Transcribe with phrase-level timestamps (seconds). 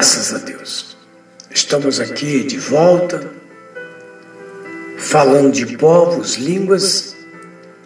[0.00, 0.96] Graças a Deus.
[1.50, 3.22] Estamos aqui de volta,
[4.96, 7.14] falando de povos, línguas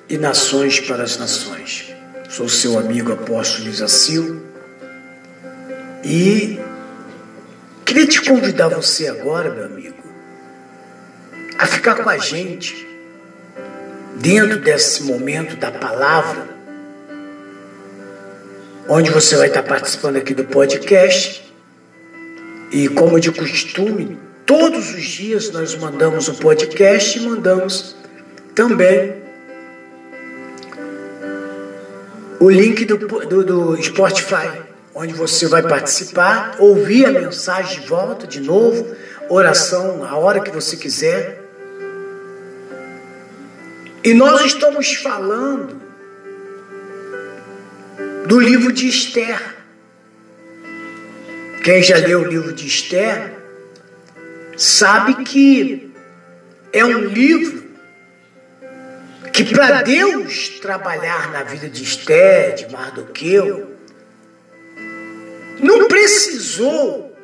[0.08, 1.92] e nações para as nações.
[2.28, 4.46] Sou seu amigo apóstolo Isacil
[6.04, 6.60] e
[7.84, 10.04] queria te convidar você agora, meu amigo,
[11.58, 12.86] a ficar com a gente
[14.18, 16.46] dentro desse momento da palavra,
[18.88, 21.43] onde você vai estar participando aqui do podcast
[22.74, 27.94] e como de costume, todos os dias nós mandamos o podcast e mandamos
[28.52, 29.14] também
[32.40, 34.60] o link do, do, do Spotify,
[34.92, 38.84] onde você vai participar, ouvir a mensagem de volta, de novo,
[39.28, 41.44] oração a hora que você quiser.
[44.02, 45.80] E nós estamos falando
[48.26, 49.53] do livro de Esther.
[51.64, 53.38] Quem já leu o livro de Esther
[54.54, 55.90] sabe que
[56.70, 57.64] é um livro
[59.32, 63.78] que para Deus trabalhar na vida de Esther, de Mardoqueu,
[65.58, 67.16] não precisou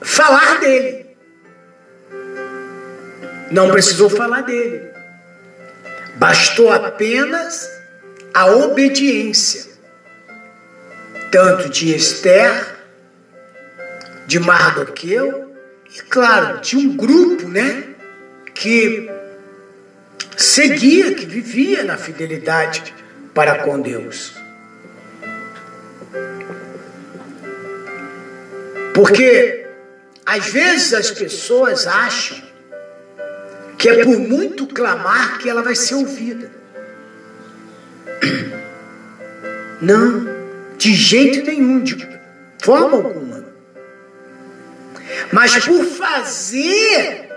[0.00, 1.16] falar dele.
[3.50, 4.80] Não precisou falar dele.
[6.18, 7.68] Bastou apenas
[8.32, 9.72] a obediência,
[11.32, 12.71] tanto de Esther
[14.26, 15.52] de Mardoqueu
[15.94, 17.84] e, claro, de um grupo, né,
[18.54, 19.10] que
[20.36, 22.94] seguia, que vivia na fidelidade
[23.34, 24.34] para com Deus.
[28.94, 29.66] Porque
[30.24, 32.40] às vezes as pessoas acham
[33.78, 36.50] que é por muito clamar que ela vai ser ouvida.
[39.80, 40.26] Não,
[40.78, 41.96] de jeito nenhum, de
[42.62, 43.31] forma alguma
[45.32, 47.30] mas por fazer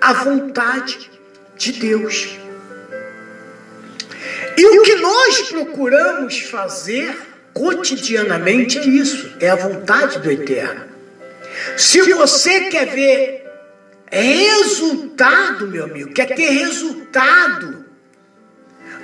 [0.00, 1.10] a vontade
[1.56, 2.38] de Deus.
[4.56, 7.14] E o que nós procuramos fazer
[7.52, 10.86] cotidianamente é isso, é a vontade do Eterno.
[11.76, 13.44] Se você quer ver
[14.10, 17.84] resultado, meu amigo, quer ter resultado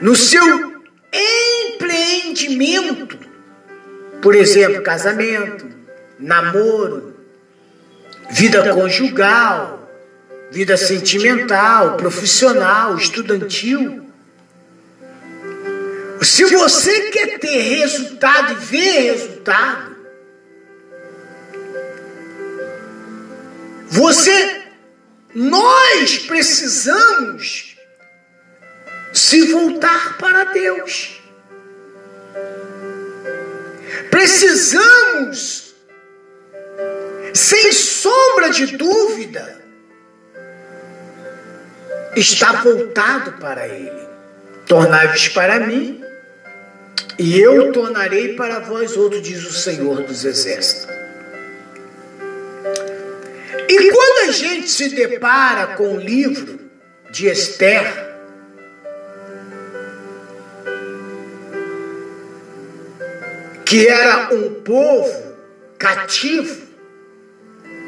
[0.00, 0.82] no seu
[1.75, 3.19] empreendimento,
[4.20, 5.66] por exemplo, casamento,
[6.19, 7.12] namoro,
[8.32, 9.87] vida conjugal,
[10.50, 14.10] vida sentimental, profissional, estudantil.
[16.22, 19.97] Se você quer ter resultado e ver resultado,
[23.88, 24.62] você,
[25.34, 27.76] nós precisamos
[29.12, 31.20] se voltar para Deus.
[34.10, 35.62] Precisamos
[37.32, 39.62] sem sombra de dúvida,
[42.16, 44.03] está voltado para Ele.
[44.66, 46.03] Tornai-vos para mim,
[47.19, 50.88] e eu tornarei para vós outro, diz o Senhor dos Exércitos.
[53.69, 56.61] E quando a gente se depara com o livro
[57.11, 58.12] de Esther,
[63.64, 65.34] que era um povo
[65.79, 66.71] cativo,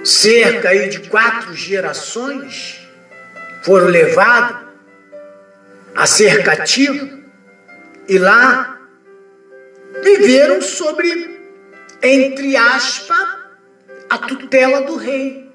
[0.05, 2.79] cerca aí de quatro gerações
[3.63, 4.69] foram levados
[5.95, 7.21] a ser cativos
[8.07, 8.79] e lá
[10.03, 11.41] viveram sobre,
[12.03, 13.27] entre aspas,
[14.11, 15.51] a tutela do rei.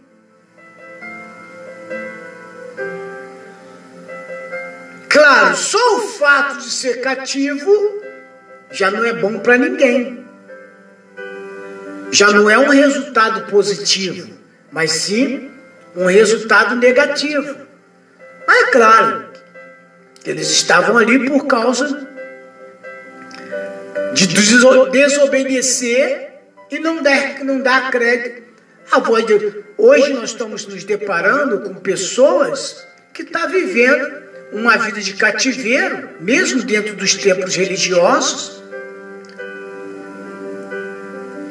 [5.09, 8.01] Claro, só o fato de ser cativo
[8.71, 10.25] já não é bom para ninguém.
[12.11, 14.38] Já não é um resultado positivo
[14.71, 15.51] mas sim
[15.95, 17.55] um resultado negativo.
[18.47, 19.29] Mas é claro,
[20.25, 22.07] Eles estavam ali por causa
[24.13, 24.27] de
[24.91, 26.29] desobedecer
[26.69, 28.43] e não dar, não dar crédito
[28.91, 29.53] à voz de Deus.
[29.77, 36.09] Hoje nós estamos nos deparando com pessoas que estão tá vivendo uma vida de cativeiro,
[36.19, 38.61] mesmo dentro dos templos religiosos,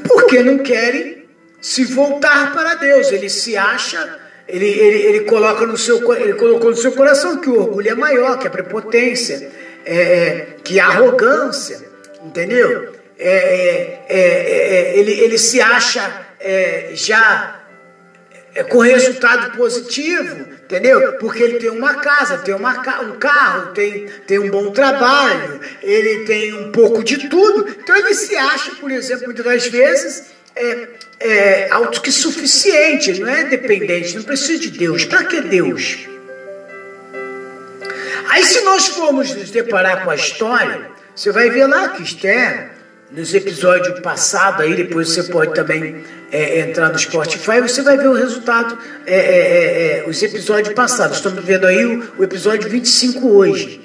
[0.04, 1.17] porque não querem
[1.60, 3.10] se voltar para Deus.
[3.12, 7.48] Ele se acha, ele, ele, ele coloca no seu, ele colocou no seu coração que
[7.48, 9.50] o orgulho é maior, que a prepotência,
[9.84, 11.80] é, é que a arrogância,
[12.22, 12.94] entendeu?
[13.18, 16.26] É, é, é, é ele, ele se acha
[16.92, 17.58] já
[18.68, 21.14] com resultado positivo, entendeu?
[21.14, 22.72] Porque ele tem uma casa, tem uma,
[23.02, 27.68] um carro, tem, tem um bom trabalho, ele tem um pouco de tudo.
[27.68, 30.26] Então ele se acha, por exemplo, muitas das vezes,
[30.56, 30.88] é,
[31.20, 35.04] é autossuficiente, não é dependente, não precisa de Deus.
[35.04, 36.08] Para que Deus?
[38.30, 42.70] Aí se nós formos nos deparar com a história, você vai ver lá que Esther,
[43.10, 48.08] nos episódios passados, aí depois você pode também é, entrar no Spotify, você vai ver
[48.08, 51.16] o resultado, é, é, é, é os episódios passados.
[51.16, 53.80] Estamos vendo aí o, o, episódio 25 hoje.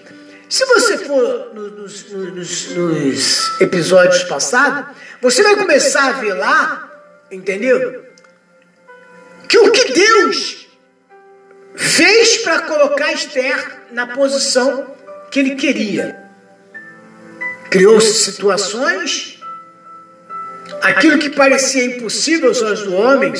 [0.50, 6.93] Se você for nos, nos, nos episódios passados, você vai começar a ver lá,
[7.34, 8.06] entendeu?
[9.48, 10.68] Que o que Deus
[11.76, 14.96] fez para colocar Esther na posição
[15.32, 16.18] que ele queria.
[17.70, 19.40] Criou-se situações,
[20.82, 23.34] aquilo que parecia impossível aos olhos do homem,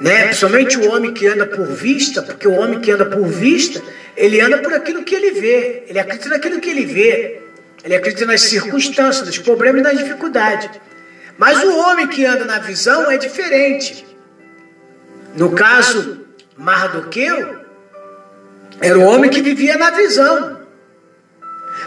[0.00, 0.26] né?
[0.26, 3.82] principalmente o homem que anda por vista, porque o homem que anda por vista,
[4.16, 7.42] ele anda por aquilo que ele vê, ele acredita naquilo que ele vê.
[7.84, 10.68] Ele acredita nas circunstâncias, nos problemas e nas dificuldades.
[11.38, 14.04] Mas o homem que anda na visão é diferente.
[15.34, 16.26] No caso,
[16.56, 17.60] Mardoqueu
[18.80, 20.58] era o homem que vivia na visão.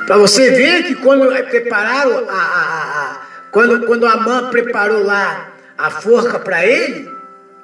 [0.08, 3.22] Para você ver que quando prepararam a, a, a
[3.52, 7.12] quando, quando a mãe preparou lá a forca para ele,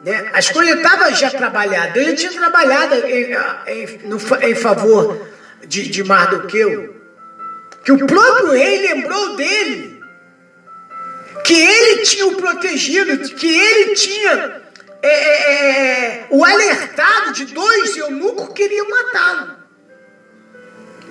[0.03, 1.95] né, as coisas estavam já trabalhadas.
[1.95, 3.33] Ele tinha trabalhado em,
[3.67, 5.25] em, no, em favor
[5.65, 6.95] de, de Mardoqueu
[7.83, 9.96] que o próprio rei lembrou dele,
[11.43, 14.61] que ele tinha o protegido, que ele tinha
[15.01, 19.57] é, é, é, o alertado de dois eunucos que queriam matá-lo.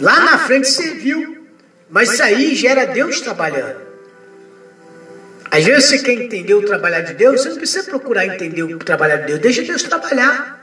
[0.00, 1.46] Lá na frente serviu,
[1.88, 3.86] mas isso aí já era Deus trabalhando.
[5.50, 8.78] Às vezes você quer entender o trabalhar de Deus, você não precisa procurar entender o
[8.78, 10.55] trabalhar de Deus, deixa Deus trabalhar.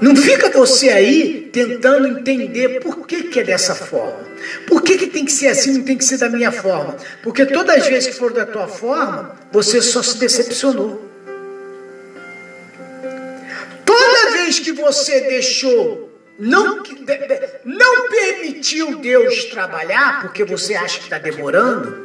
[0.00, 4.26] Não fica você aí tentando entender por que, que é dessa forma.
[4.66, 6.96] Por que, que tem que ser assim, não tem que ser da minha forma?
[7.22, 11.02] Porque todas as vezes que for da tua forma, você só se decepcionou.
[13.84, 16.82] Toda vez que você deixou, não,
[17.64, 22.04] não permitiu Deus trabalhar, porque você acha que está demorando,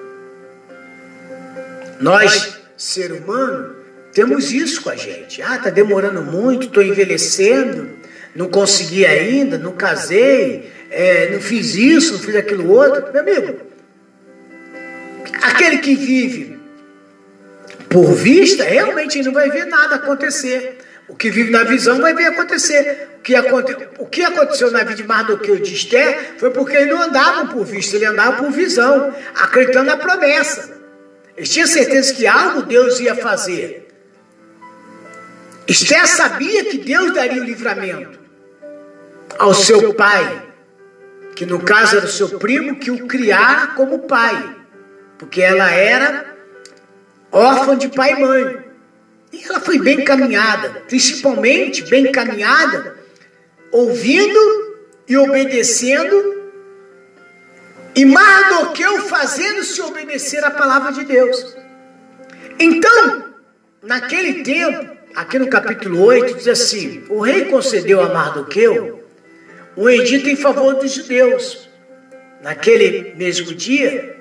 [1.99, 3.80] nós, ser humano,
[4.13, 5.41] temos isso com a gente.
[5.41, 7.89] Ah, está demorando muito, estou envelhecendo,
[8.35, 13.11] não consegui ainda, não casei, é, não fiz isso, não fiz aquilo outro.
[13.11, 13.61] Meu amigo,
[15.41, 16.59] aquele que vive
[17.89, 20.77] por vista, realmente não vai ver nada acontecer.
[21.07, 23.09] O que vive na visão vai ver acontecer.
[23.17, 23.75] O que, aconte...
[23.99, 27.65] o que aconteceu na vida de Mardoqueu de Esther foi porque ele não andava por
[27.65, 30.71] vista, ele andava por visão, acreditando na promessa.
[31.35, 33.80] Ele tinha certeza que algo Deus ia fazer.
[35.67, 38.19] Esther sabia que Deus daria o livramento
[39.37, 40.49] ao seu pai,
[41.35, 44.55] que no caso era o seu primo, que o criara como pai,
[45.17, 46.35] porque ela era
[47.31, 48.71] órfã de pai e mãe.
[49.31, 52.97] E ela foi bem caminhada, principalmente bem caminhada,
[53.71, 54.39] ouvindo
[55.07, 56.41] e obedecendo,
[57.95, 61.55] e Mardoqueu fazendo-se obedecer a palavra de Deus.
[62.59, 63.25] Então,
[63.81, 69.01] naquele tempo, aqui no capítulo 8, diz assim: O rei concedeu a Mardoqueu
[69.75, 71.69] um edito em favor dos judeus.
[72.41, 74.17] Naquele mesmo dia,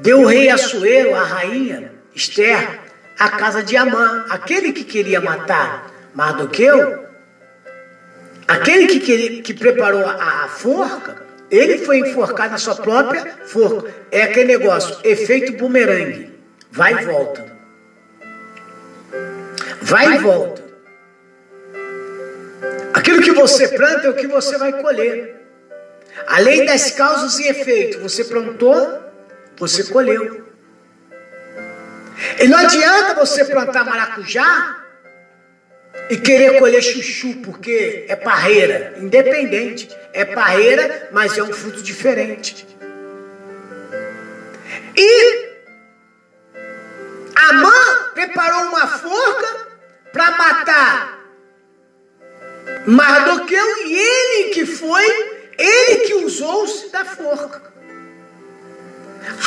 [0.00, 2.80] deu o rei Assuero, a rainha Esther,
[3.18, 7.04] a casa de Amã, aquele que queria matar Mardoqueu,
[8.48, 13.94] aquele que, queria, que preparou a, a forca, ele foi enforcado na sua própria forca.
[14.10, 16.32] É aquele negócio, efeito bumerangue,
[16.70, 17.55] vai e volta.
[19.86, 20.64] Vai e volta.
[22.92, 25.36] Aquilo que você planta é o que você vai colher.
[26.26, 28.02] A lei das causas e efeitos.
[28.02, 29.00] Você plantou,
[29.56, 30.44] você colheu.
[32.40, 34.76] E não adianta você plantar maracujá
[36.10, 42.66] e querer colher chuchu porque é parreira, independente, é parreira, mas é um fruto diferente.
[44.96, 45.46] E
[47.36, 49.75] Amã preparou uma forca
[50.16, 51.16] para matar
[52.86, 55.04] Mardoqueu e ele que foi,
[55.58, 57.62] ele que usou-se da forca.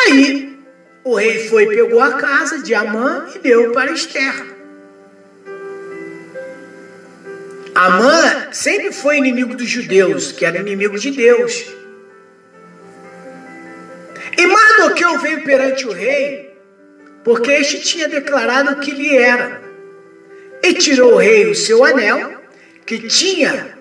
[0.02, 0.60] Aí
[1.04, 4.58] o rei foi, pegou a casa de Amã e deu para Esther.
[7.74, 11.66] Amã sempre foi inimigo dos judeus, que era inimigo de Deus.
[14.38, 16.54] E Mardoqueu veio perante o rei,
[17.24, 19.69] porque este tinha declarado que lhe era.
[20.62, 22.42] E tirou o rei o seu anel,
[22.86, 23.78] que tinha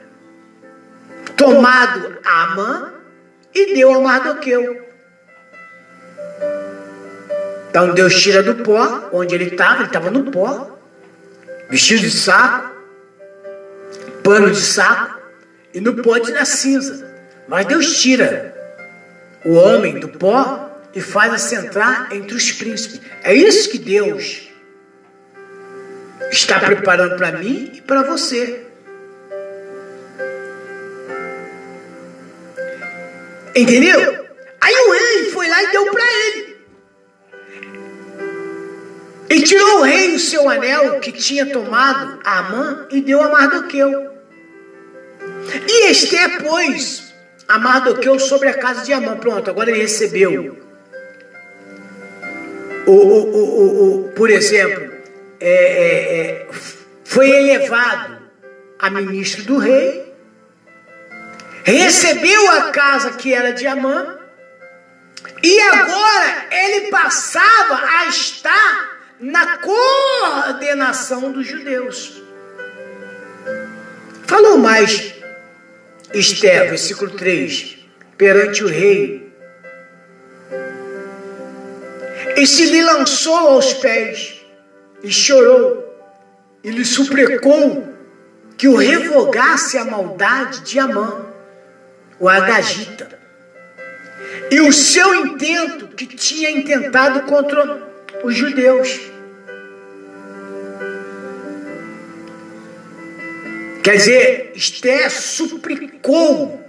[1.37, 2.93] tomado Amã,
[3.55, 4.87] e deu a Mardoqueu.
[7.71, 10.79] Então Deus tira do pó, onde ele estava, ele estava no pó,
[11.69, 12.75] vestido de saco,
[14.23, 15.21] pano de saco
[15.73, 17.07] e no pote da cinza.
[17.47, 18.55] Mas Deus tira
[19.45, 23.01] o homem do pó e faz assentar entre os príncipes.
[23.23, 24.48] É isso que Deus
[26.31, 28.65] está preparando para mim e para você.
[33.55, 34.27] Entendeu?
[34.61, 36.59] Aí o rei foi lá e deu para ele.
[39.31, 43.29] E tirou o rei o seu anel que tinha tomado a Amã e deu a
[43.29, 44.13] Mardoqueu.
[45.67, 47.13] E Esther pôs
[47.47, 49.17] a Mardoqueu sobre a casa de Amã.
[49.17, 50.57] Pronto, agora ele recebeu.
[52.87, 54.98] O, o, o, o por exemplo,
[55.41, 56.47] é, é, é,
[57.05, 58.19] foi elevado
[58.79, 60.13] a ministro do rei,
[61.65, 64.19] recebeu a casa que era de Amã,
[65.43, 72.23] e agora ele passava a estar na coordenação dos judeus.
[74.27, 75.15] Falou mais
[76.13, 77.79] Esther, versículo 3,
[78.17, 79.33] perante o rei.
[82.37, 84.38] E se lhe lançou aos pés
[85.03, 85.85] e chorou
[86.63, 87.95] e lhe suplicou
[88.57, 91.27] que o revogasse a maldade de Amã,
[92.19, 93.19] o Agagita,
[94.51, 97.89] e o seu intento que tinha intentado contra
[98.25, 98.99] os judeus.
[103.83, 106.63] Quer dizer, Esté suplicou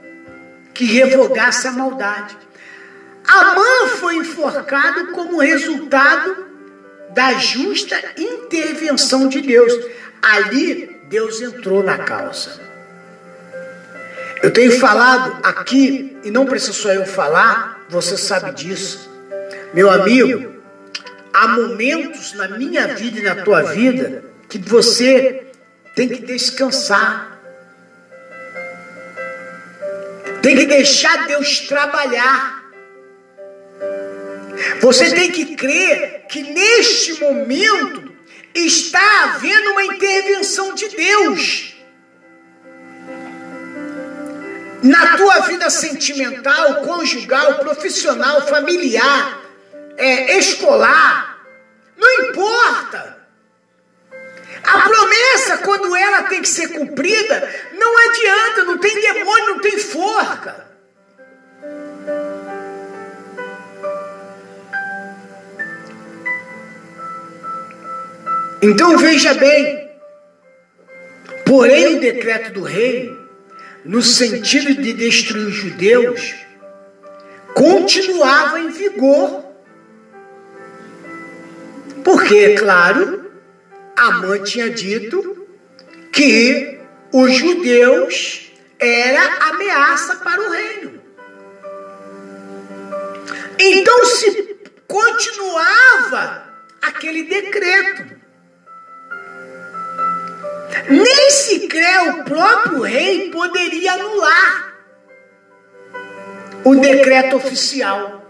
[0.74, 2.38] que revogasse a maldade.
[3.28, 6.49] Amã foi enforcado como resultado
[7.14, 9.74] da justa intervenção de Deus.
[10.22, 12.60] Ali, Deus entrou na causa.
[14.42, 19.10] Eu tenho falado aqui, e não precisa só eu falar, você sabe disso.
[19.74, 20.56] Meu amigo,
[21.34, 25.48] há momentos na minha vida e na tua vida que você
[25.96, 27.38] tem que descansar.
[30.42, 32.59] Tem que deixar Deus trabalhar.
[34.82, 38.12] Você tem que crer que neste momento
[38.54, 41.76] está havendo uma intervenção de Deus.
[44.84, 49.42] Na tua vida sentimental, conjugal, profissional, familiar,
[49.98, 51.38] é, escolar,
[51.98, 53.18] não importa.
[54.64, 59.78] A promessa, quando ela tem que ser cumprida, não adianta, não tem demônio, não tem
[59.80, 60.69] forca.
[68.62, 69.90] Então veja bem,
[71.46, 73.18] porém o decreto do rei,
[73.86, 76.36] no sentido de destruir os judeus,
[77.54, 79.46] continuava em vigor.
[82.04, 83.32] Porque, claro,
[83.96, 85.48] Amã tinha dito
[86.12, 86.80] que
[87.14, 91.02] os judeus era ameaça para o reino.
[93.58, 96.44] Então se continuava
[96.82, 98.19] aquele decreto.
[100.90, 104.74] Nem sequer o próprio rei poderia anular
[106.64, 108.26] o decreto oficial.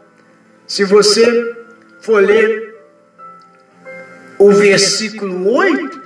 [0.68, 1.56] Se você
[2.02, 2.76] for ler
[4.38, 6.02] o versículo 8,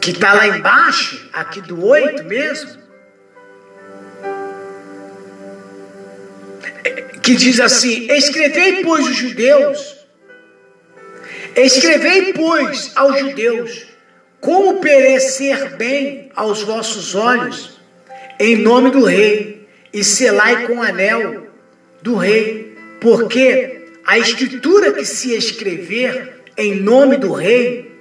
[0.00, 2.82] que está lá embaixo, aqui do 8 mesmo,
[7.22, 10.06] que diz assim: Escrevei, pois, os judeus,
[11.56, 13.91] escrevei, pois, aos judeus,
[14.42, 17.80] como perecer bem aos vossos olhos,
[18.40, 21.46] em nome do rei, e selai com anel
[22.02, 27.92] do rei, porque a escritura que se escrever em nome do rei,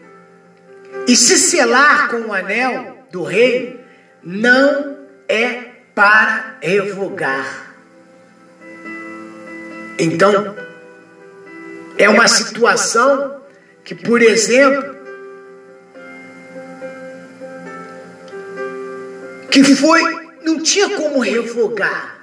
[1.07, 3.79] E se selar com o anel do rei
[4.23, 5.63] não é
[5.95, 7.75] para revogar.
[9.97, 10.55] Então,
[11.97, 13.41] é uma situação
[13.83, 14.90] que, por exemplo,
[19.63, 20.01] que foi,
[20.43, 22.19] não tinha como revogar.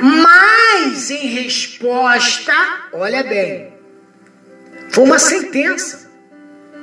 [0.00, 2.52] Mas em resposta,
[2.92, 3.74] olha bem,
[4.90, 6.08] foi uma sentença.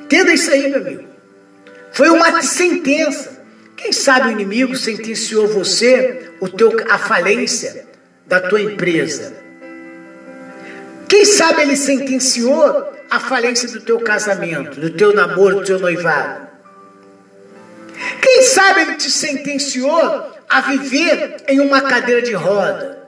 [0.04, 1.04] Entenda isso aí, meu amigo.
[1.92, 3.44] Foi uma sentença.
[3.76, 7.88] Quem sabe o inimigo sentenciou você o teu, a falência
[8.26, 9.36] da tua empresa.
[11.08, 16.45] Quem sabe ele sentenciou a falência do teu casamento, do teu namoro, do teu noivado.
[18.22, 23.08] Quem sabe ele te sentenciou a viver em uma cadeira de roda,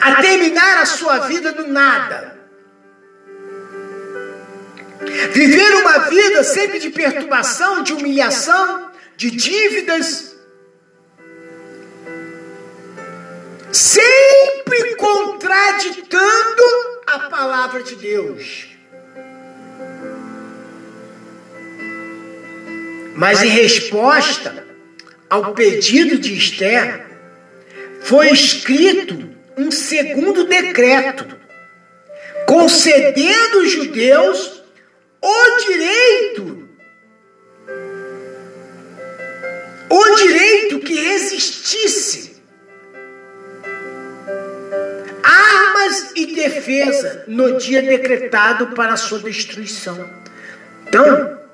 [0.00, 2.38] a terminar a sua vida do nada,
[5.32, 10.36] viver uma vida sempre de perturbação, de humilhação, de dívidas,
[13.72, 16.62] sempre contraditando
[17.06, 18.75] a palavra de Deus.
[23.16, 24.66] Mas em resposta
[25.28, 27.06] ao pedido de Esther,
[28.02, 31.26] foi escrito um segundo decreto,
[32.46, 34.62] concedendo aos judeus
[35.20, 36.68] o direito,
[39.88, 42.36] o direito que resistisse
[45.22, 50.08] armas e defesa no dia decretado para a sua destruição.
[50.86, 51.45] Então,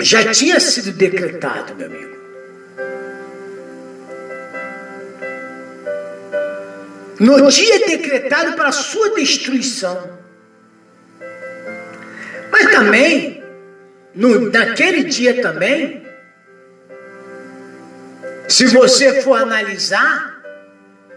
[0.00, 2.16] já tinha sido decretado, meu amigo.
[7.18, 10.18] No dia decretado para a sua destruição.
[12.50, 13.42] Mas também,
[14.14, 16.06] no, naquele dia também,
[18.48, 20.42] se você for analisar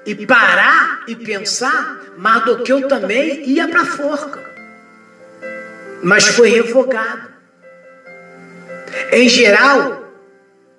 [0.06, 4.42] e parar e pensar, Mardoqueu também ia para a forca.
[6.02, 7.39] Mas foi revogado.
[9.12, 10.14] Em geral,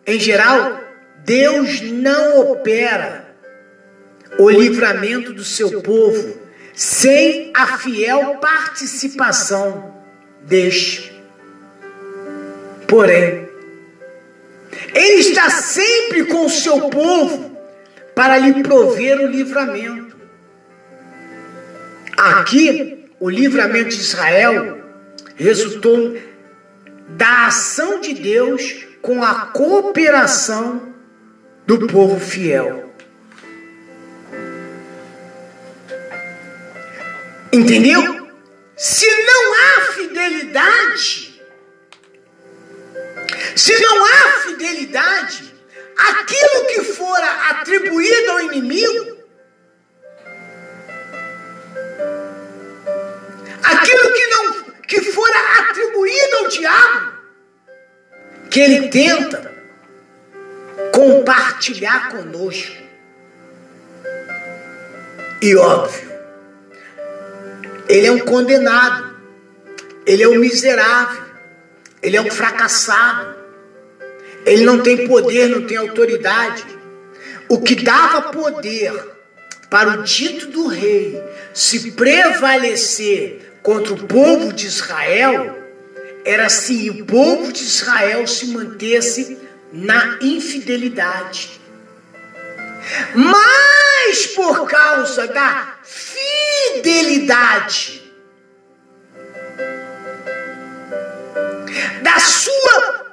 [0.07, 0.81] em geral,
[1.25, 3.35] Deus não opera
[4.39, 6.39] o livramento do seu povo
[6.75, 9.95] sem a fiel participação
[10.43, 11.13] deste.
[12.89, 13.49] Porém,
[14.95, 17.57] Ele está sempre com o seu povo
[18.15, 20.17] para lhe prover o livramento.
[22.17, 24.79] Aqui, o livramento de Israel
[25.37, 26.17] resultou
[27.17, 30.95] da ação de Deus com a cooperação
[31.67, 32.93] do povo fiel.
[37.53, 38.29] Entendeu?
[38.77, 41.43] Se não há fidelidade,
[43.57, 45.55] se não há fidelidade,
[45.97, 49.10] aquilo que fora atribuído ao inimigo,
[56.51, 57.13] diabo,
[58.51, 59.51] que ele tenta
[60.93, 62.77] compartilhar conosco.
[65.41, 66.11] E óbvio,
[67.89, 69.17] ele é um condenado,
[70.05, 71.23] ele é um miserável,
[72.03, 73.37] ele é um fracassado,
[74.45, 76.65] ele não tem poder, não tem autoridade.
[77.49, 78.93] O que dava poder
[79.71, 81.23] para o dito do rei
[81.55, 85.60] se prevalecer contra o povo de Israel
[86.25, 89.39] era se o povo de Israel se mantesse
[89.73, 91.61] na infidelidade.
[93.15, 98.03] Mas por causa da fidelidade,
[102.03, 103.07] da sua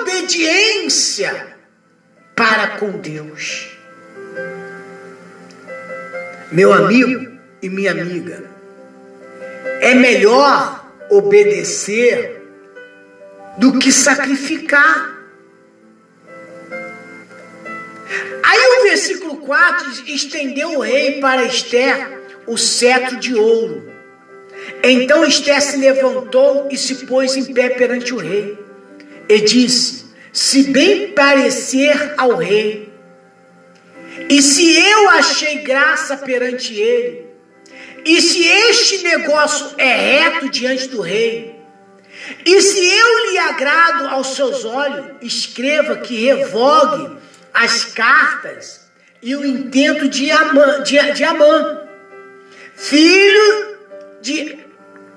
[0.00, 1.56] obediência
[2.34, 3.68] para com Deus.
[6.50, 8.44] Meu amigo e minha amiga,
[9.80, 10.81] é melhor
[11.12, 12.42] obedecer
[13.58, 15.20] do que sacrificar.
[18.42, 23.92] Aí o versículo 4 estendeu o rei para Esther o cetro de ouro.
[24.82, 28.58] Então Esther se levantou e se pôs em pé perante o rei
[29.28, 32.90] e disse: Se bem parecer ao rei,
[34.30, 37.31] e se eu achei graça perante ele,
[38.04, 41.60] e se este negócio é reto diante do rei,
[42.44, 47.16] e se eu lhe agrado aos seus olhos, escreva que revogue
[47.52, 48.82] as cartas
[49.22, 51.82] e o intento de Amã, de, de Amã
[52.74, 53.78] filho
[54.20, 54.58] de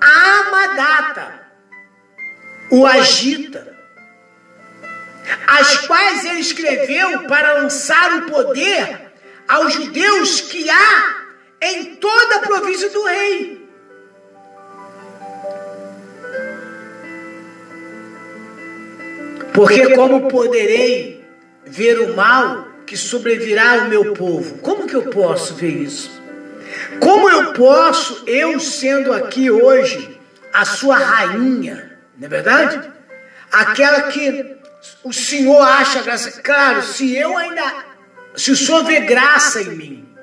[0.00, 1.46] Amadata,
[2.70, 3.76] o agita,
[5.46, 9.12] as quais ele escreveu para lançar o poder
[9.48, 11.25] aos judeus que há
[11.60, 13.66] em toda a província do rei.
[19.52, 21.24] Porque como poderei
[21.64, 24.58] ver o mal que sobrevirá ao meu povo?
[24.58, 26.10] Como que eu posso ver isso?
[27.00, 30.20] Como eu posso, eu sendo aqui hoje
[30.52, 32.92] a sua rainha, não é verdade?
[33.50, 34.56] Aquela que
[35.02, 36.42] o Senhor acha graça.
[36.42, 37.62] Claro, se eu ainda,
[38.34, 40.15] se o Senhor vê graça em mim,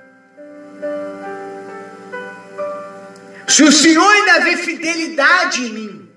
[3.53, 6.09] se o Senhor ainda vê fidelidade em mim,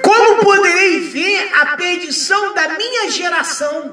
[0.00, 3.92] como poderei ver a perdição da minha geração?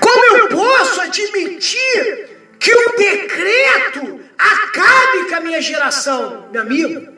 [0.00, 6.48] Como eu posso admitir que o decreto acabe com a minha geração?
[6.50, 7.12] Meu amigo,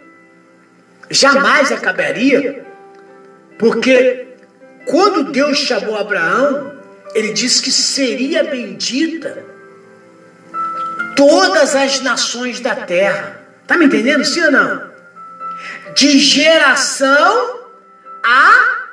[1.08, 2.66] jamais acabaria,
[3.58, 4.34] porque
[4.84, 6.78] quando Deus chamou Abraão,
[7.14, 9.49] ele disse que seria bendita
[11.16, 13.40] todas as nações da terra.
[13.66, 14.90] Tá me entendendo, sim ou não?
[15.94, 17.60] De geração
[18.22, 18.86] a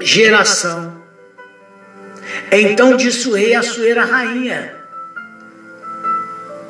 [0.00, 1.02] geração.
[2.50, 4.76] Então disse o rei a sua rainha,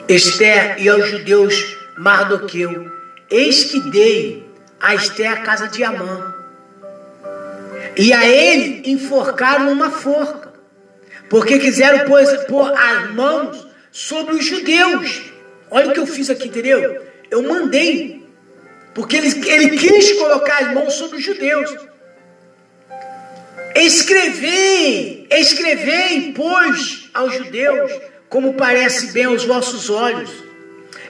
[0.08, 2.90] Esther e aos judeus Mardoqueu,
[3.30, 4.50] eis que dei
[4.80, 6.34] a Esther a casa de Amã,
[7.96, 10.52] e a ele enforcaram uma forca,
[11.28, 12.06] porque quiseram
[12.48, 15.22] pôr as mãos sobre os judeus.
[15.70, 17.06] Olha o que eu fiz aqui, entendeu?
[17.30, 18.26] Eu mandei,
[18.94, 21.70] porque ele, ele quis colocar as mãos sobre os judeus.
[23.76, 27.92] Escrevei, escrevei, pois, aos judeus,
[28.28, 30.30] como parece bem aos vossos olhos,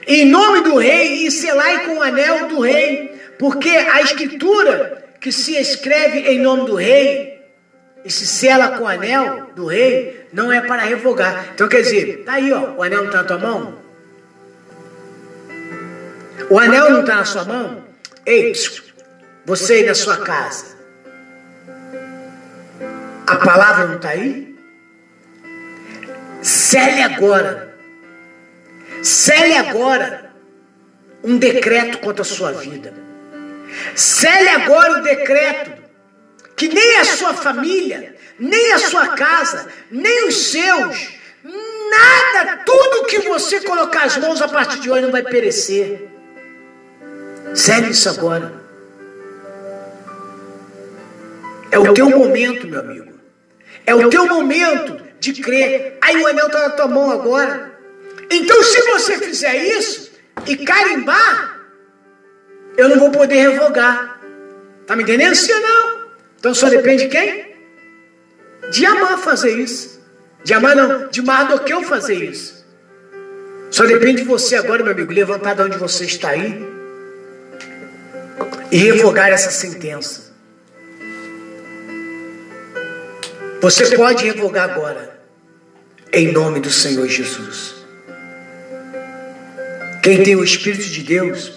[0.05, 5.31] em nome do rei, e selai com o anel do rei, porque a escritura que
[5.31, 7.32] se escreve em nome do rei
[8.03, 11.51] e se sela com o anel do rei, não é para revogar.
[11.53, 13.83] Então quer dizer, tá aí, ó, o anel não está na tua mão?
[16.49, 17.83] O anel não está na sua mão?
[18.25, 18.53] Ei,
[19.45, 20.75] você aí na sua casa,
[23.25, 24.53] a palavra não está aí?
[26.41, 27.73] Cele agora.
[29.01, 30.31] Cele agora
[31.23, 32.93] um decreto contra a sua vida.
[33.95, 35.82] Cele agora o decreto
[36.55, 41.09] que nem a sua família, nem a sua casa, nem os seus,
[41.43, 46.09] nada, tudo que você colocar as mãos a partir de hoje não vai perecer.
[47.53, 48.53] Cele isso agora.
[51.71, 53.13] É o teu momento, meu amigo.
[53.85, 55.97] É o teu momento de crer.
[56.01, 57.73] Aí o anel está na tua mão agora.
[58.29, 60.11] Então, se você fizer isso
[60.45, 61.59] e carimbar,
[62.77, 64.19] eu não vou poder revogar.
[64.85, 65.35] Tá me entendendo?
[65.35, 65.92] Ou não?
[66.43, 67.55] Então só depende de quem?
[68.69, 70.01] De Amã fazer isso.
[70.43, 72.65] De Amã não, de Mardoqueu fazer isso.
[73.71, 76.61] Só depende de você agora, meu amigo, levantar de onde você está aí
[78.69, 80.33] e revogar essa sentença.
[83.61, 85.17] Você pode revogar agora,
[86.11, 87.73] em nome do Senhor Jesus.
[90.03, 91.53] Quem tem o Espírito de Deus,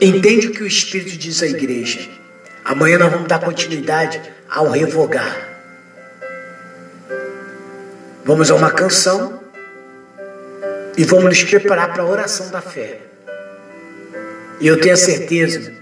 [0.00, 2.21] entende o que o Espírito diz à igreja.
[2.64, 5.48] Amanhã nós vamos dar continuidade ao revogar.
[8.24, 9.40] Vamos a uma canção
[10.96, 13.00] e vamos nos preparar para a oração da fé.
[14.60, 15.72] E eu tenho a certeza,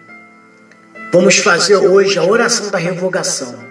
[1.12, 3.62] vamos fazer hoje a oração da revogação.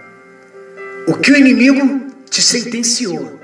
[1.07, 3.39] O que o inimigo te sentenciou,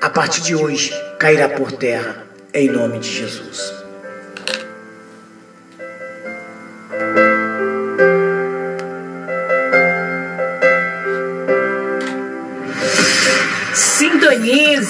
[0.00, 3.79] a partir de hoje cairá por terra, em nome de Jesus.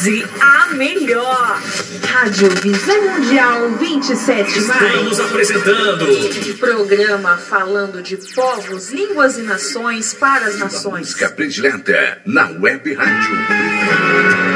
[0.01, 1.61] Sintonize a melhor.
[2.09, 6.07] Rádio Visão Mundial 27 Estamos apresentando
[6.59, 11.09] programa falando de povos, línguas e nações para as nações.
[11.09, 14.50] música predileta na web rádio.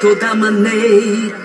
[0.00, 1.38] Toda maneira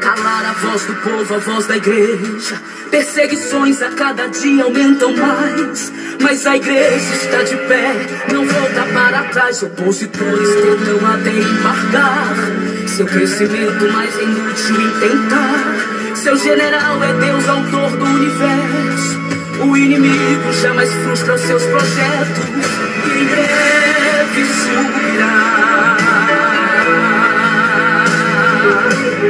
[0.00, 2.60] calar a voz do povo, a voz da igreja.
[2.90, 5.92] Perseguições a cada dia aumentam mais.
[6.20, 7.94] Mas a igreja está de pé,
[8.32, 9.62] não volta para trás.
[9.62, 12.36] Opositores tentam até embargar.
[12.86, 16.16] Seu crescimento mais inútil em tentar.
[16.16, 19.26] Seu general é Deus, autor do universo.
[19.66, 22.44] O inimigo jamais frustra seus projetos.
[23.06, 26.05] Em breve subirá.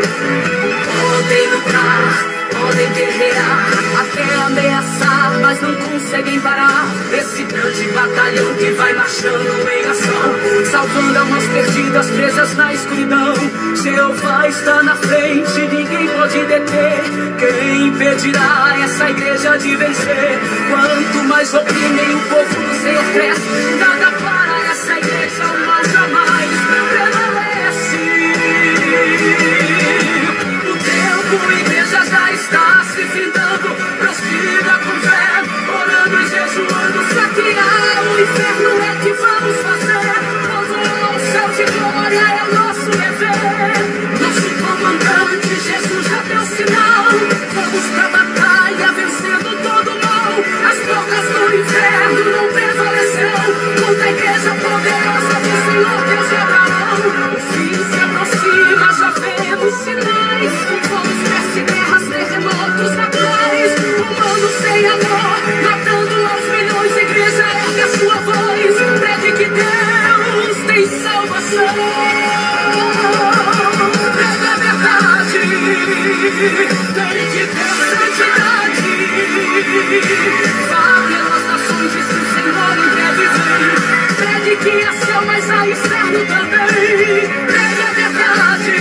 [0.02, 3.68] Podem lutar, podem guerrear,
[4.00, 6.86] até ameaçar, mas não conseguem parar.
[7.12, 13.34] Esse grande batalhão que vai marchando em ação, salvando almas perdidas, presas na escuridão.
[13.82, 17.02] Jeová está na frente, ninguém pode deter.
[17.38, 20.38] Quem impedirá essa igreja de vencer?
[20.70, 25.55] Quanto mais oprimem o povo Senhor cresce, nada para essa igreja,
[32.36, 33.75] está se findando.
[85.46, 87.28] Céu, há inferno também.
[87.46, 88.72] Pregue a verdade.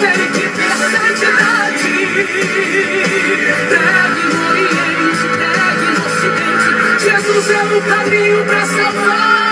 [0.00, 1.92] Tem que ter santidade.
[3.68, 6.68] Pregue no Oriente, pregue no Ocidente.
[7.10, 9.45] Jesus é o caminho para salvar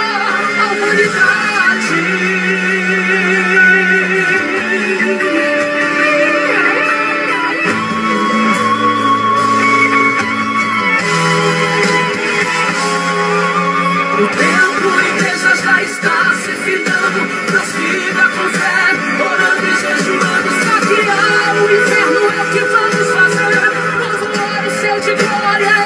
[25.25, 25.84] o céu de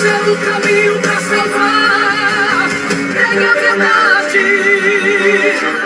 [0.00, 2.68] É o caminho para salvar.
[3.10, 4.38] Pregue a verdade,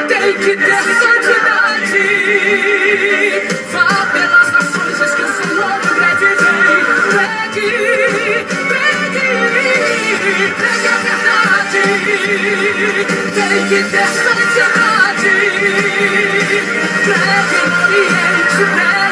[0.07, 2.07] tem que ter santidade.
[3.73, 5.27] Vá pelas nações, que o
[5.65, 6.69] em breve vem.
[7.09, 7.69] Pregue,
[8.69, 9.27] pregue,
[10.59, 11.83] pregue a verdade.
[13.35, 15.33] Tem que ter santidade.
[17.05, 19.12] Pregue no Oriente, pregue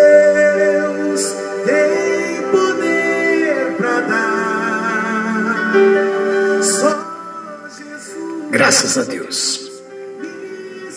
[8.71, 9.69] Graças a Deus.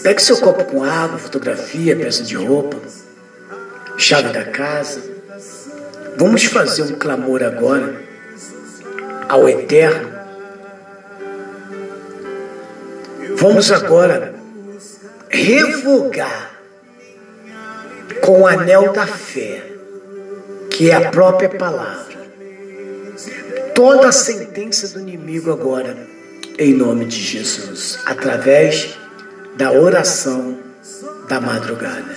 [0.05, 2.77] Pegue seu copo com água, fotografia, peça de roupa,
[3.99, 5.03] chave da casa.
[6.17, 8.01] Vamos fazer um clamor agora
[9.29, 10.09] ao Eterno.
[13.35, 14.37] Vamos agora
[15.29, 16.53] revogar
[18.25, 19.65] com o anel da fé,
[20.71, 22.19] que é a própria palavra,
[23.75, 26.13] toda a sentença do inimigo agora,
[26.59, 28.97] em nome de Jesus, através
[29.57, 30.59] da oração
[31.29, 32.14] da madrugada.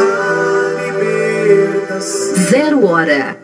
[0.00, 2.34] a libertação.
[2.50, 3.43] Zero hora.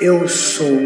[0.00, 0.80] Eu sou,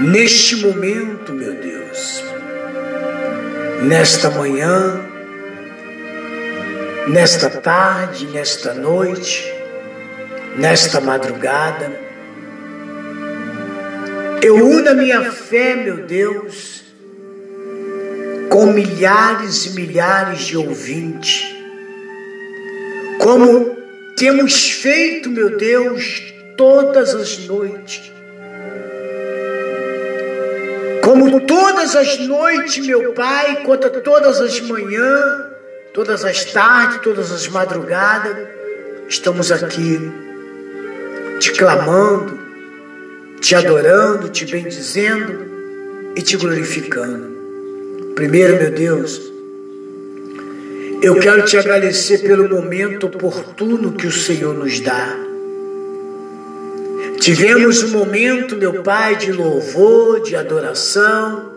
[0.00, 2.24] neste momento, meu Deus,
[3.82, 5.00] nesta manhã,
[7.06, 9.54] nesta tarde, nesta noite,
[10.56, 11.92] nesta madrugada,
[14.42, 16.82] eu uno a minha fé, meu Deus,
[18.48, 21.54] com milhares e milhares de ouvintes,
[23.20, 23.69] como
[24.20, 28.12] temos feito, meu Deus, todas as noites.
[31.02, 35.46] Como todas as noites, meu Pai, quanto todas as manhãs,
[35.94, 38.46] todas as tardes, todas as madrugadas,
[39.08, 39.98] estamos aqui
[41.38, 42.38] te clamando,
[43.40, 45.46] te adorando, te bendizendo
[46.14, 47.38] e te glorificando.
[48.14, 49.29] Primeiro, meu Deus,
[51.02, 55.16] eu quero te agradecer pelo momento oportuno que o Senhor nos dá.
[57.20, 61.52] Tivemos um momento, meu Pai, de louvor, de adoração.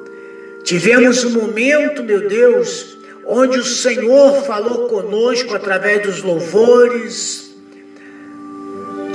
[0.64, 7.54] Tivemos um momento, meu Deus, onde o Senhor falou conosco através dos louvores.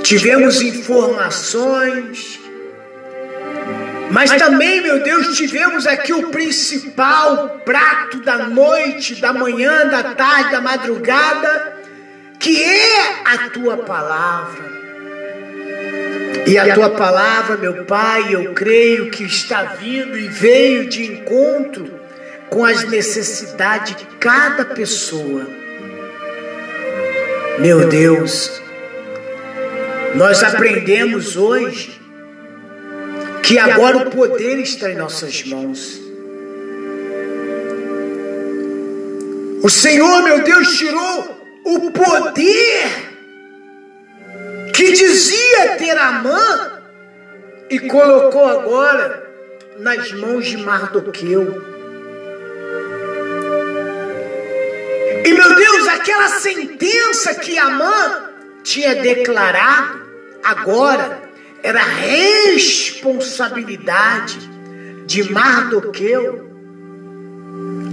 [0.03, 2.39] Tivemos informações.
[4.11, 10.51] Mas também, meu Deus, tivemos aqui o principal prato da noite, da manhã, da tarde,
[10.51, 11.77] da madrugada,
[12.39, 14.79] que é a tua palavra.
[16.47, 21.99] E a tua palavra, meu Pai, eu creio que está vindo e veio de encontro
[22.49, 25.47] com as necessidades de cada pessoa.
[27.59, 28.59] Meu Deus,
[30.15, 31.98] nós aprendemos hoje
[33.43, 35.99] que agora o poder está em nossas mãos.
[39.61, 43.09] O Senhor, meu Deus, tirou o poder
[44.73, 46.81] que dizia ter Amã
[47.69, 49.27] e colocou agora
[49.77, 51.61] nas mãos de Mardoqueu.
[55.25, 58.29] E meu Deus, aquela sentença que Amã
[58.63, 60.01] tinha declarado,
[60.43, 61.28] agora
[61.63, 64.37] era responsabilidade
[65.05, 66.49] de Mardoqueu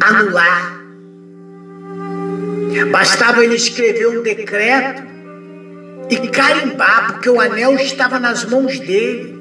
[0.01, 0.75] anular.
[2.91, 5.03] Bastava ele escrever um decreto
[6.11, 9.37] e carimbar, porque o anel estava nas mãos dele.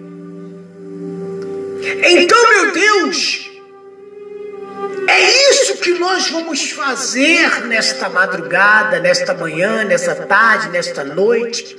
[2.03, 3.49] Então, meu Deus,
[5.07, 11.77] É isso que nós vamos fazer nesta madrugada, nesta manhã, nesta tarde, nesta noite.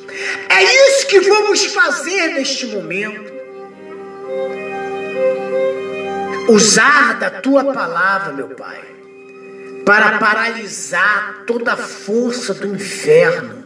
[0.49, 3.35] É isso que vamos fazer neste momento.
[6.49, 8.81] Usar da tua palavra, meu Pai,
[9.85, 13.65] para paralisar toda a força do inferno,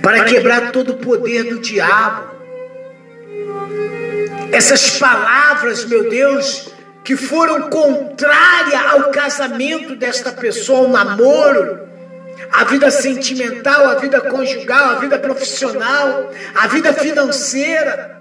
[0.00, 2.36] para quebrar todo o poder do diabo.
[4.52, 6.75] Essas palavras, meu Deus,
[7.06, 11.78] que foram contrárias ao casamento desta pessoa, ao namoro,
[12.50, 18.20] a vida sentimental, a vida conjugal, a vida profissional, a vida financeira.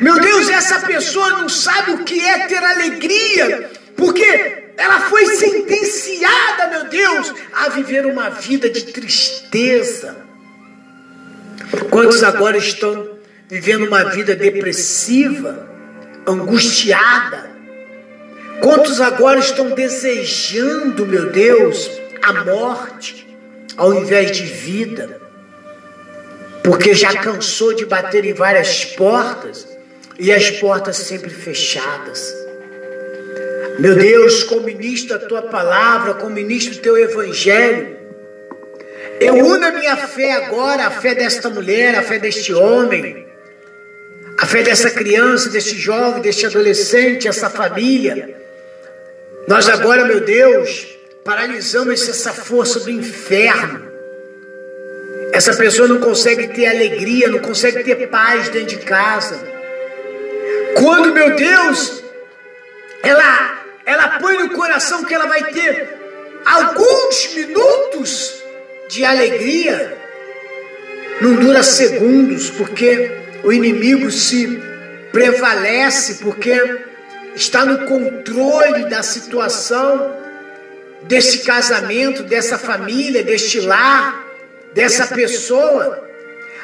[0.00, 6.68] Meu Deus, essa pessoa não sabe o que é ter alegria, porque ela foi sentenciada,
[6.70, 10.16] meu Deus, a viver uma vida de tristeza.
[11.90, 13.10] Quantos agora estão
[13.46, 15.68] vivendo uma vida depressiva,
[16.26, 17.53] angustiada?
[18.60, 21.90] Quantos agora estão desejando, meu Deus,
[22.22, 23.26] a morte
[23.76, 25.20] ao invés de vida?
[26.62, 29.66] Porque já cansou de bater em várias portas
[30.18, 32.34] e as portas sempre fechadas.
[33.78, 37.96] Meu Deus, como ministro a tua palavra, como ministro o teu evangelho,
[39.20, 43.26] eu uno a minha fé agora, a fé desta mulher, a fé deste homem,
[44.38, 48.43] a fé dessa criança, deste jovem, deste adolescente, essa família.
[49.46, 53.92] Nós agora, meu Deus, paralisamos essa força do inferno.
[55.32, 59.38] Essa pessoa não consegue ter alegria, não consegue ter paz dentro de casa.
[60.76, 62.02] Quando, meu Deus,
[63.02, 65.88] ela, ela põe no coração que ela vai ter
[66.44, 68.42] alguns minutos
[68.88, 69.98] de alegria,
[71.20, 73.10] não dura segundos, porque
[73.42, 74.60] o inimigo se
[75.12, 76.54] prevalece, porque
[77.34, 80.14] está no controle da situação
[81.02, 84.24] deste casamento, dessa família, deste lar,
[84.72, 86.02] dessa pessoa.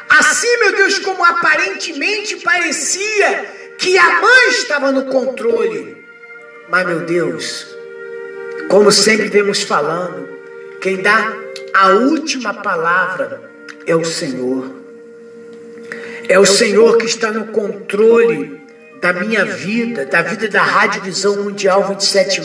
[0.09, 3.47] Assim, meu Deus, como aparentemente parecia
[3.79, 6.05] que a mãe estava no controle.
[6.69, 7.67] Mas, meu Deus,
[8.69, 10.29] como sempre vemos falando,
[10.81, 11.33] quem dá
[11.75, 13.51] a última palavra
[13.87, 14.81] é o Senhor.
[16.29, 18.60] É o Senhor que está no controle
[19.01, 22.43] da minha vida, da vida da Rádio Visão Mundial 27,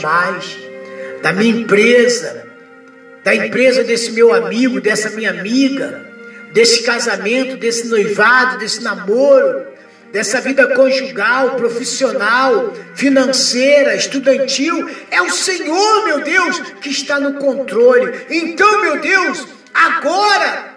[1.22, 2.46] da minha empresa,
[3.24, 6.06] da empresa desse meu amigo, dessa minha amiga,
[6.54, 9.66] desse casamento, desse noivado, desse namoro,
[10.14, 14.90] dessa vida conjugal, profissional, financeira, estudantil.
[15.12, 18.14] É o Senhor, meu Deus, que está no controle.
[18.30, 20.76] Então, meu Deus, agora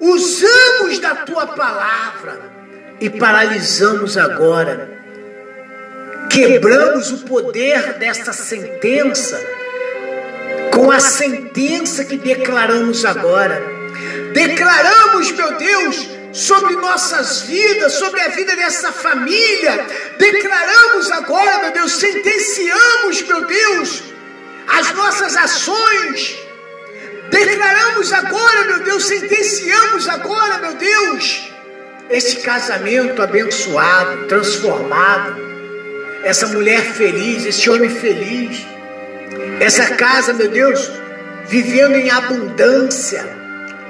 [0.00, 2.53] usamos da tua palavra
[3.04, 4.88] e paralisamos agora.
[6.30, 9.38] Quebramos o poder desta sentença
[10.72, 13.62] com a sentença que declaramos agora.
[14.32, 19.86] Declaramos, meu Deus, sobre nossas vidas, sobre a vida dessa família.
[20.18, 24.02] Declaramos agora, meu Deus, sentenciamos, meu Deus,
[24.66, 26.38] as nossas ações.
[27.28, 31.53] Declaramos agora, meu Deus, sentenciamos agora, meu Deus,
[32.10, 35.36] esse casamento abençoado, transformado,
[36.22, 38.64] essa mulher feliz, esse homem feliz,
[39.60, 40.90] essa casa, meu Deus,
[41.46, 43.44] vivendo em abundância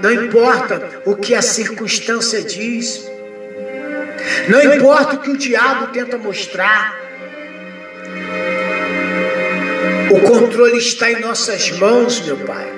[0.04, 3.10] não importa o que a circunstância diz.
[4.48, 6.94] Não importa o que o diabo tenta mostrar.
[10.10, 12.73] O controle está em nossas mãos, meu Pai.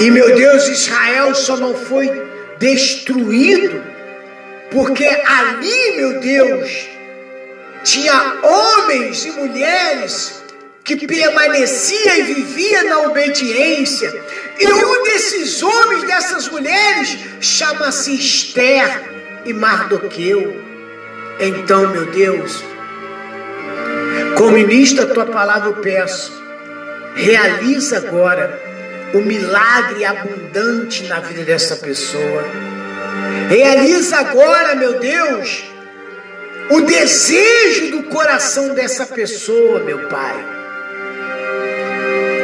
[0.00, 2.10] E meu Deus, Israel só não foi
[2.58, 3.84] destruído,
[4.70, 6.88] porque ali, meu Deus,
[7.84, 10.42] tinha homens e mulheres
[10.82, 14.10] que permanecia e vivia na obediência.
[14.58, 20.62] E um desses homens, dessas mulheres, chama-se Esther e Mardoqueu.
[21.38, 22.64] Então, meu Deus,
[24.38, 26.32] como ministro a tua palavra, eu peço,
[27.14, 28.69] realiza agora
[29.14, 32.44] o milagre abundante na vida dessa pessoa.
[33.48, 35.64] Realiza agora, meu Deus,
[36.70, 40.36] o desejo do coração dessa pessoa, meu Pai.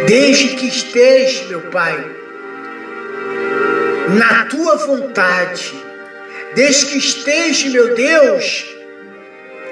[0.09, 2.05] Desde que esteja, meu Pai,
[4.19, 5.75] na tua vontade,
[6.55, 8.67] desde que esteja, meu Deus,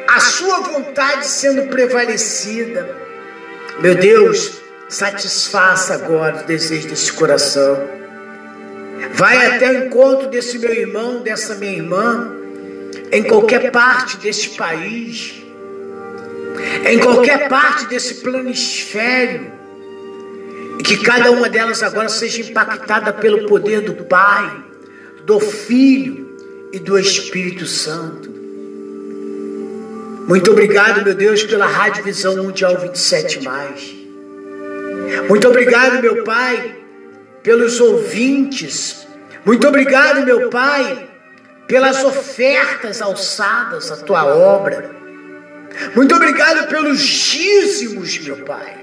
[0.06, 2.96] a sua vontade sendo prevalecida,
[3.80, 7.78] meu Deus, satisfaça agora o desejo desse coração.
[9.14, 12.32] Vai até o encontro desse meu irmão, dessa minha irmã,
[13.12, 15.34] em qualquer parte deste país,
[16.88, 19.52] em qualquer parte desse planisfério,
[20.78, 24.64] e que cada uma delas agora seja impactada pelo poder do Pai,
[25.24, 26.36] do Filho
[26.72, 28.34] e do Espírito Santo.
[30.26, 33.40] Muito obrigado, meu Deus, pela Rádio Visão Mundial 27.
[35.28, 36.76] Muito obrigado, meu Pai,
[37.42, 39.06] pelos ouvintes.
[39.44, 41.08] Muito obrigado, meu Pai,
[41.66, 44.90] pelas ofertas alçadas à tua obra.
[45.94, 48.76] Muito obrigado pelos dízimos, meu Pai.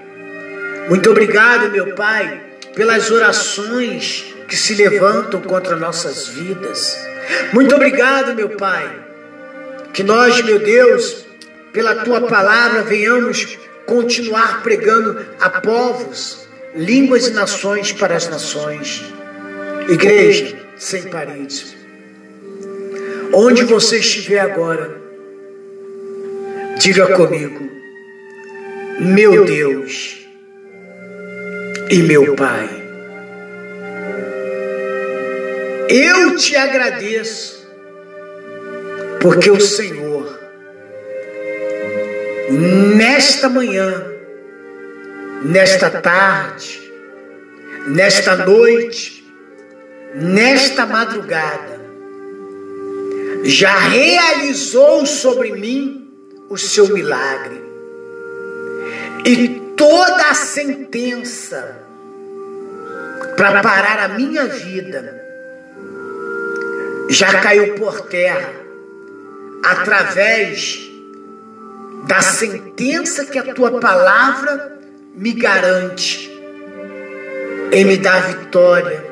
[0.90, 2.42] Muito obrigado, meu Pai,
[2.76, 6.98] pelas orações que se levantam contra nossas vidas.
[7.54, 8.90] Muito obrigado, meu Pai,
[9.94, 11.26] que nós, meu Deus,
[11.72, 19.04] pela tua palavra, venhamos continuar pregando a povos, línguas e nações para as nações.
[19.90, 21.76] Igreja sem paredes.
[23.34, 25.00] Onde você estiver agora,
[26.80, 27.70] diga comigo,
[29.00, 30.28] meu Deus
[31.90, 32.70] e meu Pai,
[35.88, 37.68] eu te agradeço,
[39.20, 40.41] porque o Senhor
[42.52, 44.06] nesta manhã,
[45.44, 46.92] nesta tarde,
[47.88, 49.26] nesta noite,
[50.16, 51.80] nesta madrugada,
[53.44, 56.10] já realizou sobre mim
[56.50, 57.62] o seu milagre.
[59.26, 61.78] E toda a sentença
[63.38, 65.22] para parar a minha vida
[67.10, 68.54] já caiu por terra
[69.64, 70.91] através
[72.08, 74.80] da sentença que a tua palavra
[75.14, 76.32] me garante,
[77.72, 79.06] em me dar vitória,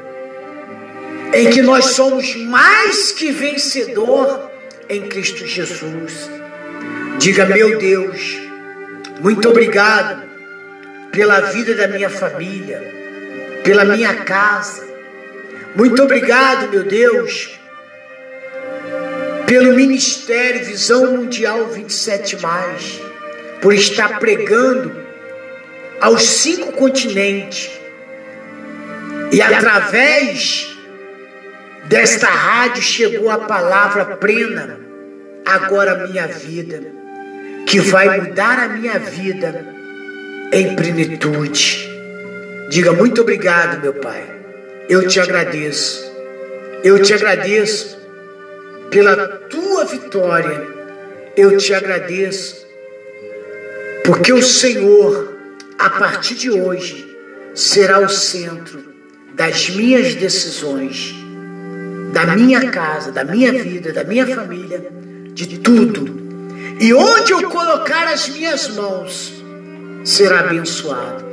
[1.34, 4.50] em que nós somos mais que vencedor
[4.90, 6.30] em Cristo Jesus.
[7.20, 8.40] Diga, meu Deus,
[9.20, 10.24] muito obrigado
[11.12, 12.82] pela vida da minha família,
[13.64, 14.88] pela minha casa.
[15.76, 17.59] Muito obrigado, meu Deus,
[19.50, 22.38] pelo Ministério Visão Mundial 27,
[23.60, 24.96] por estar pregando
[26.00, 27.72] aos cinco continentes
[29.32, 30.78] e através
[31.86, 34.80] desta rádio chegou a palavra plena,
[35.44, 36.84] agora minha vida,
[37.66, 39.66] que vai mudar a minha vida
[40.52, 41.90] em plenitude.
[42.70, 44.24] Diga muito obrigado, meu Pai.
[44.88, 46.08] Eu te agradeço.
[46.84, 47.99] Eu te agradeço
[48.90, 50.68] pela tua vitória.
[51.36, 52.66] Eu te agradeço,
[54.04, 55.38] porque o Senhor,
[55.78, 57.08] a partir de hoje,
[57.56, 58.84] será o centro
[59.34, 61.16] das minhas decisões,
[62.12, 64.92] da minha casa, da minha vida, da minha família,
[65.34, 66.20] de tudo.
[66.80, 69.34] E onde eu colocar as minhas mãos,
[70.04, 71.24] será abençoado.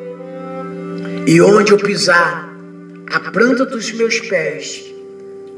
[1.26, 2.48] E onde eu pisar
[3.10, 4.84] a planta dos meus pés,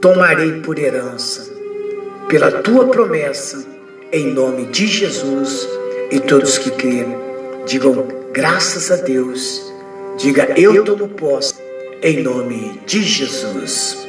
[0.01, 1.58] tomarei por herança
[2.29, 3.67] pela tua promessa,
[4.13, 5.67] em nome de Jesus.
[6.11, 7.17] E todos que creem,
[7.67, 9.73] digam graças a Deus.
[10.19, 11.55] Diga eu tomo posse,
[12.03, 14.09] em nome de Jesus.